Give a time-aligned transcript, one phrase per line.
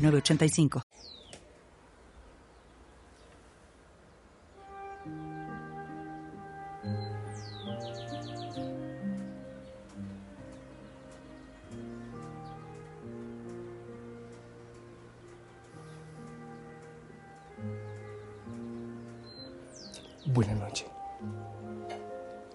[0.00, 0.82] 985.
[20.26, 20.86] Buenas noches.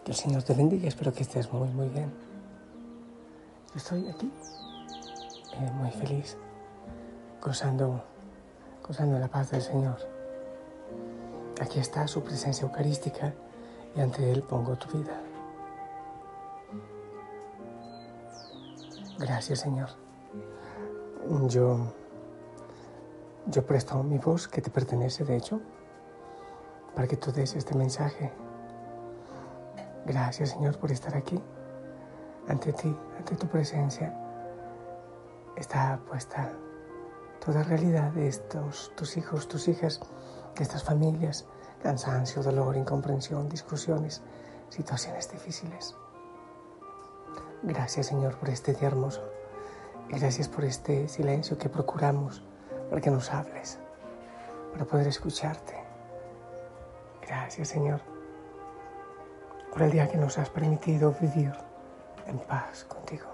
[0.03, 0.87] Que el Señor te bendiga.
[0.87, 2.11] Espero que estés muy, muy bien.
[3.75, 4.31] estoy aquí,
[5.53, 6.37] eh, muy feliz
[7.45, 8.01] gozando,
[8.85, 9.97] gozando la paz del Señor.
[11.61, 13.33] Aquí está su presencia eucarística
[13.95, 15.21] y ante Él pongo tu vida.
[19.19, 19.89] Gracias Señor.
[21.47, 21.77] Yo,
[23.45, 25.61] yo presto mi voz que te pertenece de hecho
[26.95, 28.33] para que tú des este mensaje.
[30.07, 31.39] Gracias Señor por estar aquí,
[32.47, 34.13] ante ti, ante tu presencia.
[35.55, 36.51] Está puesta
[37.45, 40.01] toda realidad de estos, tus hijos, tus hijas,
[40.55, 41.45] de estas familias,
[41.83, 44.23] cansancio, dolor, incomprensión, discusiones,
[44.69, 45.95] situaciones difíciles.
[47.61, 49.23] Gracias Señor por este día hermoso
[50.09, 52.43] y gracias por este silencio que procuramos
[52.89, 53.77] para que nos hables,
[54.73, 55.75] para poder escucharte.
[57.21, 58.01] Gracias Señor
[59.71, 61.53] por el día que nos has permitido vivir
[62.25, 63.27] en paz contigo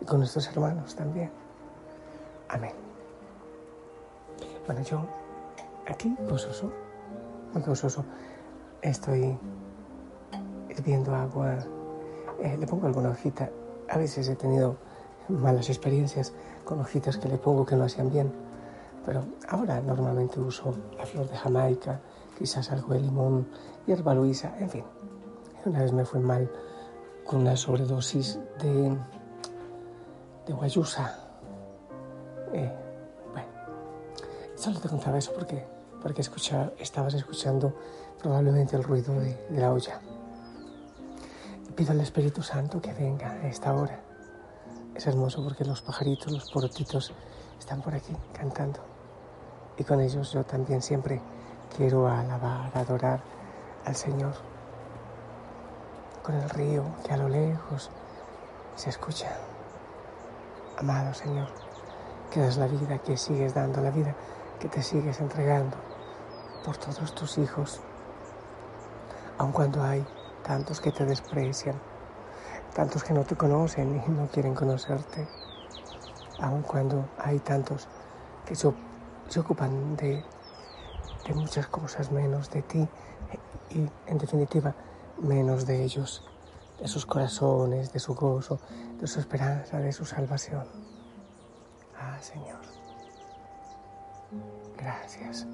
[0.00, 1.49] y con nuestros hermanos también.
[2.52, 2.72] Amén.
[4.66, 5.06] Bueno, yo
[5.86, 6.72] aquí, gozoso,
[7.54, 8.04] gozoso,
[8.82, 9.38] estoy
[10.68, 11.58] hirviendo agua,
[12.40, 13.50] eh, le pongo alguna hojita.
[13.88, 14.76] A veces he tenido
[15.28, 16.32] malas experiencias
[16.64, 18.32] con hojitas que le pongo que no hacían bien,
[19.06, 22.00] pero ahora normalmente uso la flor de Jamaica,
[22.36, 23.46] quizás algo de limón,
[23.86, 24.84] hierba luisa, en fin.
[25.64, 26.50] Una vez me fue mal
[27.24, 28.96] con una sobredosis de
[30.52, 31.29] guayusa
[32.52, 32.72] eh,
[33.32, 33.48] bueno,
[34.56, 35.64] solo te contaba eso porque,
[36.02, 37.74] porque escucha, estabas escuchando
[38.20, 40.00] probablemente el ruido de, la olla.
[41.76, 44.00] Pido al Espíritu Santo que venga a esta hora.
[44.94, 47.12] Es hermoso porque los pajaritos, los porotitos
[47.58, 48.80] están por aquí cantando.
[49.78, 51.20] Y con ellos yo también siempre
[51.76, 53.20] quiero alabar, adorar
[53.84, 54.34] al Señor.
[56.22, 57.90] Con el río que a lo lejos
[58.74, 59.36] se escucha.
[60.76, 61.69] Amado Señor
[62.30, 64.14] que das la vida, que sigues dando la vida,
[64.58, 65.76] que te sigues entregando
[66.64, 67.80] por todos tus hijos,
[69.38, 70.04] aun cuando hay
[70.44, 71.74] tantos que te desprecian,
[72.74, 75.26] tantos que no te conocen y no quieren conocerte,
[76.40, 77.88] aun cuando hay tantos
[78.46, 78.68] que se,
[79.38, 80.24] ocupan de,
[81.34, 82.88] muchas cosas menos de ti
[83.70, 84.74] y en definitiva
[85.20, 86.24] menos de ellos,
[86.80, 88.58] de sus corazones, de su gozo,
[88.98, 90.99] de su esperanza, de su salvación.
[92.20, 92.60] Señor.
[94.76, 95.46] Gracias.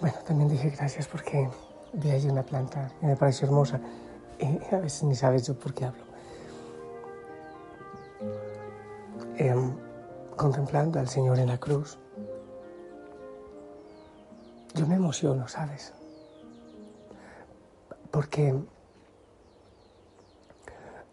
[0.00, 1.48] Bueno, también dije gracias porque
[1.92, 3.80] vi allí una planta y me pareció hermosa
[4.38, 6.04] y a veces ni sabes yo por qué hablo.
[9.36, 9.72] Em,
[10.36, 11.98] contemplando al Señor en la cruz,
[14.74, 15.92] yo me emociono, ¿sabes?
[18.10, 18.54] Porque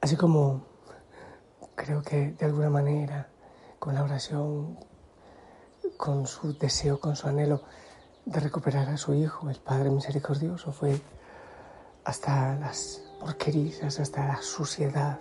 [0.01, 0.63] así como
[1.75, 3.29] creo que de alguna manera
[3.85, 4.79] con la oración,
[5.95, 7.61] con su deseo, con su anhelo
[8.25, 10.99] de recuperar a su hijo, el Padre Misericordioso, fue
[12.03, 15.19] hasta las porquerías, hasta la suciedad,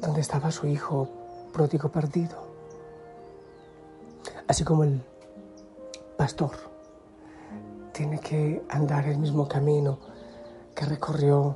[0.00, 1.08] donde estaba su hijo
[1.52, 2.44] pródigo perdido.
[4.48, 5.00] Así como el
[6.18, 6.56] pastor
[7.92, 10.00] tiene que andar el mismo camino
[10.74, 11.54] que recorrió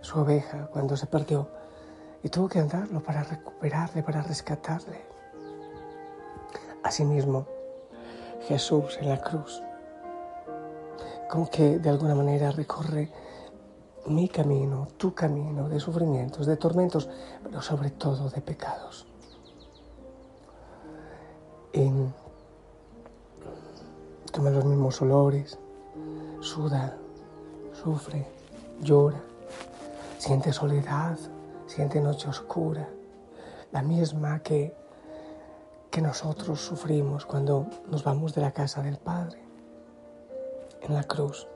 [0.00, 1.50] su oveja cuando se perdió,
[2.22, 5.04] y tuvo que andarlo para recuperarle, para rescatarle.
[6.82, 7.46] Asimismo,
[8.48, 9.62] Jesús en la cruz,
[11.30, 13.10] como que de alguna manera recorre
[14.06, 17.08] mi camino, tu camino de sufrimientos, de tormentos,
[17.42, 19.06] pero sobre todo de pecados.
[24.36, 25.58] Toma los mismos olores,
[26.40, 26.96] suda,
[27.72, 28.26] sufre,
[28.82, 29.20] llora,
[30.18, 31.18] siente soledad,
[31.84, 32.88] noche oscura,
[33.70, 34.74] la misma que,
[35.90, 39.40] que nosotros sufrimos cuando nos vamos de la casa del Padre.
[40.80, 41.46] En la cruz,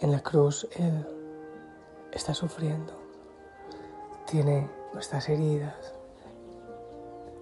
[0.00, 1.06] en la cruz Él
[2.12, 2.92] está sufriendo,
[4.26, 5.94] tiene nuestras heridas,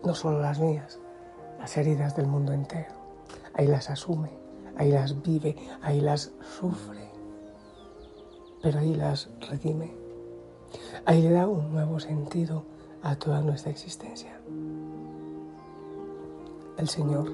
[0.05, 0.99] no solo las mías,
[1.59, 2.95] las heridas del mundo entero.
[3.55, 4.31] Ahí las asume,
[4.77, 7.09] ahí las vive, ahí las sufre,
[8.63, 10.06] pero ahí las redime.
[11.05, 12.65] Ahí le da un nuevo sentido
[13.03, 14.41] a toda nuestra existencia.
[16.77, 17.33] El Señor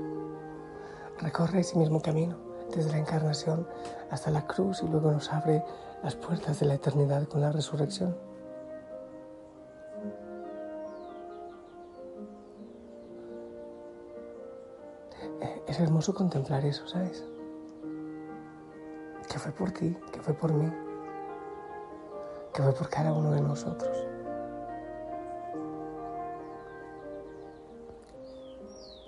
[1.18, 2.36] recorre ese mismo camino
[2.74, 3.66] desde la encarnación
[4.10, 5.62] hasta la cruz y luego nos abre
[6.02, 8.16] las puertas de la eternidad con la resurrección.
[15.66, 17.24] Es hermoso contemplar eso, ¿sabes?
[19.30, 20.70] Que fue por ti, que fue por mí,
[22.52, 23.96] que fue por cada uno de nosotros.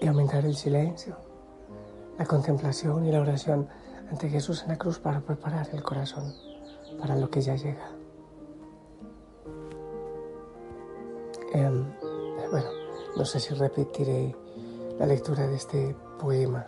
[0.00, 1.16] Y aumentar el silencio,
[2.18, 3.68] la contemplación y la oración
[4.10, 6.34] ante Jesús en la cruz para preparar el corazón
[6.98, 7.90] para lo que ya llega.
[11.52, 11.84] Em,
[12.50, 12.68] bueno,
[13.16, 14.34] no sé si repetiré
[14.98, 16.66] la lectura de este poema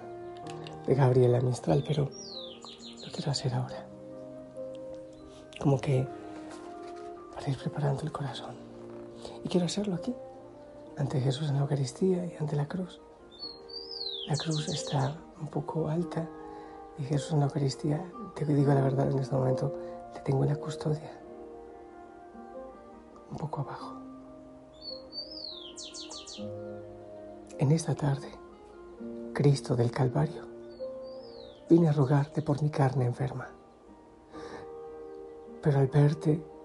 [0.87, 3.87] de Gabriela Mistral, pero lo quiero hacer ahora.
[5.61, 6.07] Como que
[7.47, 8.57] para ir preparando el corazón.
[9.45, 10.13] Y quiero hacerlo aquí,
[10.97, 13.01] ante Jesús en la Eucaristía y ante la cruz.
[14.27, 16.29] La cruz está un poco alta
[16.99, 18.05] y Jesús en la Eucaristía,
[18.35, 19.73] te digo la verdad en este momento,
[20.13, 21.21] le tengo en la custodia,
[23.31, 23.95] un poco abajo.
[27.59, 28.29] En esta tarde,
[29.33, 30.43] Cristo del Calvario,
[31.71, 33.47] vine a rogarte por mi carne enferma.
[35.63, 36.56] Pero al verte,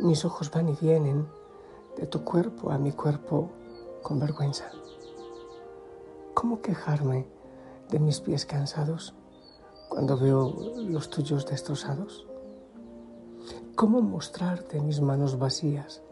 [0.00, 1.26] mis ojos van y vienen
[1.96, 3.50] de tu cuerpo a mi cuerpo
[4.02, 4.70] con vergüenza.
[6.34, 7.26] ¿Cómo quejarme
[7.88, 9.14] de mis pies cansados
[9.88, 12.26] cuando veo los tuyos destrozados?
[13.74, 16.02] ¿Cómo mostrarte mis manos vacías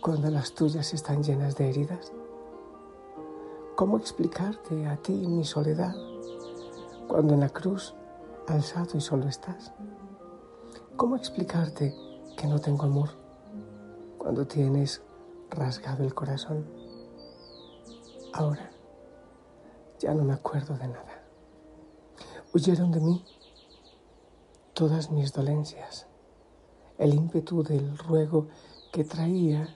[0.00, 2.12] cuando las tuyas están llenas de heridas?
[3.76, 5.94] ¿Cómo explicarte a ti mi soledad
[7.08, 7.94] cuando en la cruz
[8.46, 9.72] alzado y solo estás?
[10.96, 11.94] ¿Cómo explicarte
[12.36, 13.10] que no tengo amor
[14.18, 15.02] cuando tienes
[15.50, 16.66] rasgado el corazón?
[18.32, 18.70] Ahora
[19.98, 21.22] ya no me acuerdo de nada.
[22.54, 23.24] Huyeron de mí
[24.74, 26.06] todas mis dolencias.
[26.98, 28.48] El ímpetu del ruego
[28.92, 29.68] que traía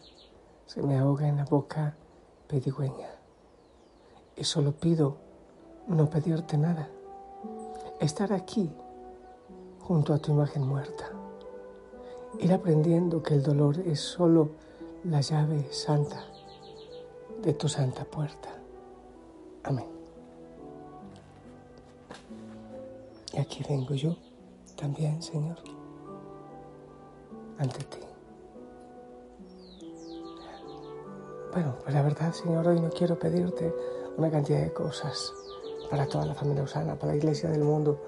[0.67, 1.97] se me ahoga en la boca
[2.49, 3.09] pedigüeña
[4.37, 5.17] y solo pido
[5.87, 6.89] no pedirte nada,
[8.01, 8.71] estar aquí
[9.81, 11.11] junto a tu imagen muerta,
[12.41, 14.51] ir aprendiendo que el dolor es solo
[15.05, 16.25] la llave santa
[17.43, 18.49] de tu santa puerta.
[19.63, 19.87] Amén.
[23.33, 24.17] Y aquí vengo yo
[24.77, 25.59] también, Señor,
[27.59, 27.99] ante ti.
[31.53, 33.75] Bueno, pues la verdad, Señor, hoy no quiero pedirte
[34.17, 35.33] una cantidad de cosas
[35.91, 37.99] para toda la familia usana, para la iglesia del mundo,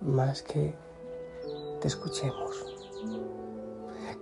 [0.00, 0.74] más que
[1.80, 2.75] te escuchemos,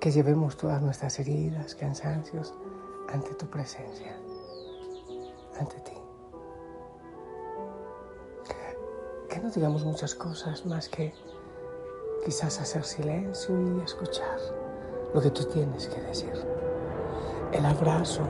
[0.00, 2.55] que llevemos todas nuestras heridas, cansancios
[3.12, 4.17] ante tu presencia,
[5.59, 5.93] ante ti.
[9.28, 11.12] Que no digamos muchas cosas más que
[12.25, 14.38] quizás hacer silencio y escuchar
[15.12, 16.33] lo que tú tienes que decir.
[17.52, 18.23] El abrazo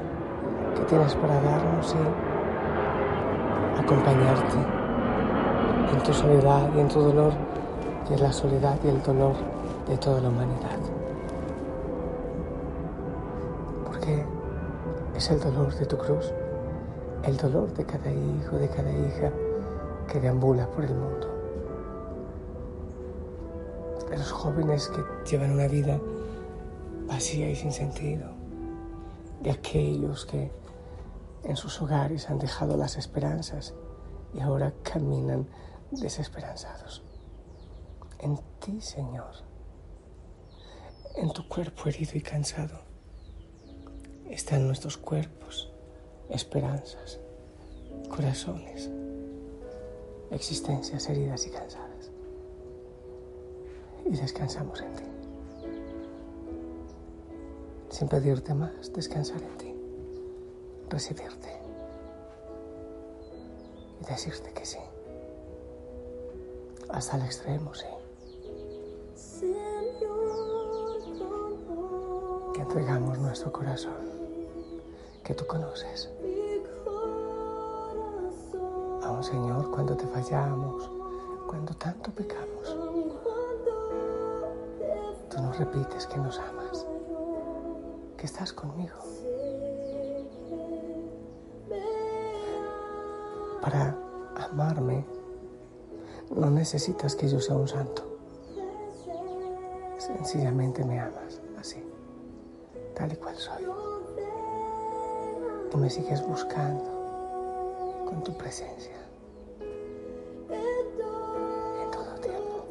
[0.77, 4.59] que tienes para darnos y acompañarte
[5.93, 7.33] en tu soledad y en tu dolor,
[8.07, 9.35] que es la soledad y el dolor
[9.87, 10.79] de toda la humanidad.
[13.85, 14.25] Porque
[15.14, 16.33] es el dolor de tu cruz,
[17.23, 19.33] el dolor de cada hijo, de cada hija
[20.11, 21.29] que deambula por el mundo.
[24.11, 26.00] De los jóvenes que llevan una vida
[27.07, 28.29] vacía y sin sentido.
[29.43, 30.50] De aquellos que
[31.45, 33.75] en sus hogares han dejado las esperanzas
[34.33, 35.47] y ahora caminan
[35.91, 37.03] desesperanzados.
[38.19, 39.35] En ti, Señor,
[41.14, 42.78] en tu cuerpo herido y cansado,
[44.28, 45.73] están nuestros cuerpos,
[46.28, 47.21] esperanzas,
[48.09, 48.90] corazones,
[50.30, 52.11] existencias heridas y cansadas.
[54.04, 55.04] Y descansamos en ti.
[57.90, 59.75] Sin pedirte más, descansar en ti
[60.94, 61.49] recibirte
[64.00, 64.78] y decirte que sí.
[66.88, 67.87] Hasta el extremo, sí.
[72.75, 73.95] Entregamos nuestro corazón,
[75.23, 76.11] que tú conoces.
[79.04, 80.90] Aún Señor, cuando te fallamos,
[81.47, 82.76] cuando tanto pecamos,
[85.31, 86.85] tú nos repites que nos amas,
[88.16, 88.97] que estás conmigo.
[93.62, 93.97] Para
[94.50, 95.07] amarme,
[96.35, 98.02] no necesitas que yo sea un santo.
[99.97, 101.44] Sencillamente me amas
[102.95, 103.65] tal y cual soy.
[105.73, 106.85] Y me sigues buscando
[108.07, 108.95] con tu presencia.
[110.49, 112.65] En todo tiempo.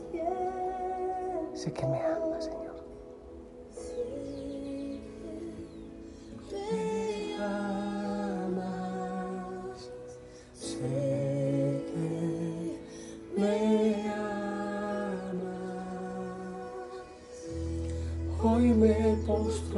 [1.53, 2.22] Sé que me amas,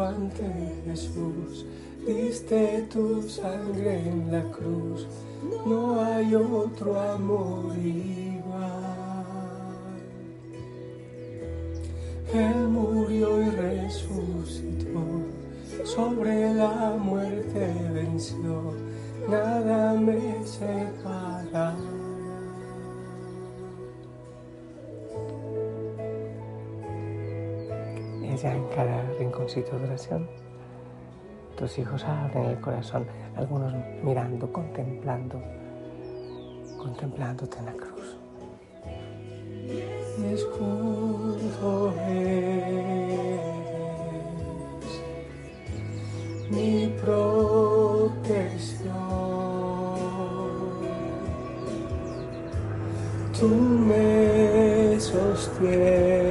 [0.03, 0.43] ante
[0.85, 1.65] Jesús,
[2.05, 5.07] diste tu sangre en la cruz,
[5.65, 8.25] no hay otro amor igual.
[12.33, 15.03] Él murió y resucitó,
[15.83, 18.73] sobre la muerte venció,
[19.29, 21.75] nada me separa.
[28.35, 30.27] Ella en cada rinconcito de oración,
[31.57, 33.05] tus hijos abren el corazón,
[33.37, 33.73] algunos
[34.03, 35.41] mirando, contemplando,
[36.77, 38.17] contemplándote en la cruz.
[40.33, 43.39] Escudo eres
[46.51, 48.91] mi protección.
[53.39, 56.24] Tú me sostienes,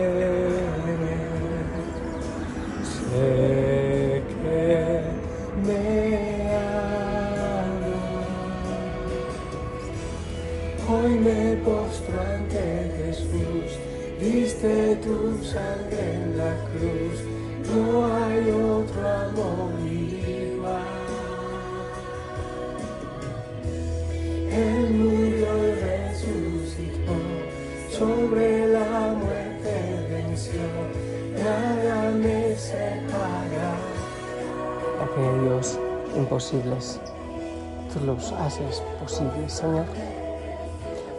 [36.53, 39.87] tú los haces posibles, Señor,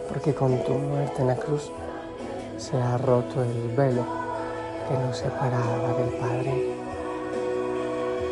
[0.08, 1.72] porque con tu muerte en la cruz
[2.58, 4.04] se ha roto el velo
[4.88, 6.52] que nos separaba del Padre.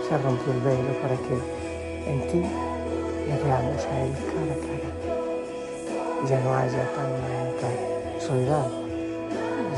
[0.09, 2.43] Se rompió el velo para que en ti
[3.27, 4.91] le veamos a Él cara a cara.
[6.29, 8.69] Ya no haya tanta soledad,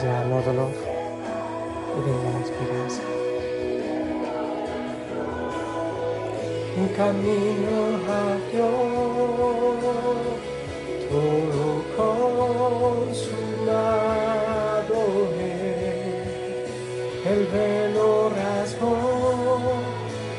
[0.02, 0.70] ya no dolor
[1.96, 3.25] y venga la esperanza.
[6.78, 8.70] Un camino a Dios,
[11.10, 11.64] todo
[11.96, 13.30] consumado
[15.40, 16.68] es.
[17.32, 18.94] El velo rasgó,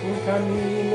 [0.10, 0.87] un camino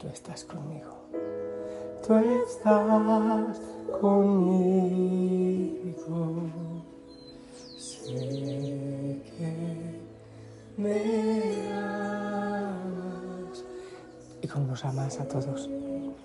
[0.00, 0.96] Tú estás conmigo,
[2.06, 3.60] tú estás
[4.00, 4.80] conmigo.
[7.76, 10.00] Sé que
[10.78, 13.62] me amas.
[14.40, 15.68] Y como nos amas a todos,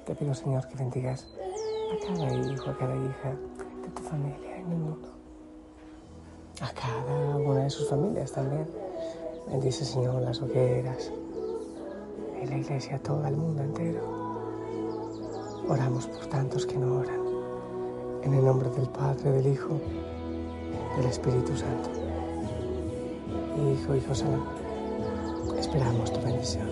[0.05, 1.27] te pido Señor que bendigas
[1.91, 3.31] a cada hijo, a cada hija
[3.81, 5.09] de tu familia en el mundo.
[6.61, 8.69] A cada una de sus familias también.
[9.49, 11.11] Bendice, Señor, las hogueras,
[12.47, 14.01] la iglesia, todo el mundo entero.
[15.67, 17.19] Oramos por tantos que no oran.
[18.23, 19.79] En el nombre del Padre, del Hijo,
[20.97, 21.89] del Espíritu Santo.
[23.71, 24.49] Hijo, Hijo Santo,
[25.57, 26.67] esperamos tu bendición.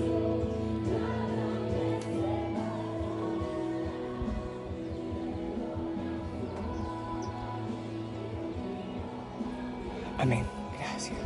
[10.18, 10.46] Amén.
[10.80, 11.18] Gracias.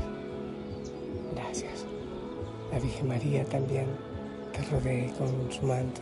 [1.36, 1.86] Gracias.
[2.72, 4.07] La Virgen María también
[4.58, 6.02] te rodee con su manto,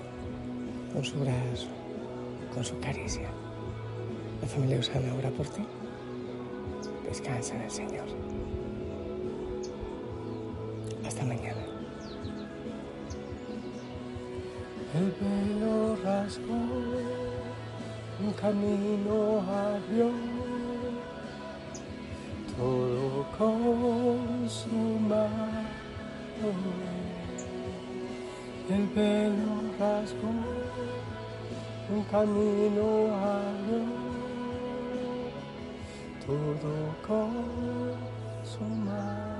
[0.93, 1.67] con su brazo,
[2.53, 3.27] con su caricia.
[4.41, 5.65] La familia Osana ora por ti.
[7.05, 8.05] Descansa en el Señor.
[11.05, 11.65] Hasta mañana.
[14.93, 16.53] El pelo rasgó,
[18.23, 20.09] un camino abrió,
[22.55, 25.25] todo consumado.
[28.67, 30.33] El pelo rasgó,
[31.93, 33.85] un camino abrió,
[36.25, 36.73] todo
[38.43, 39.34] consumado.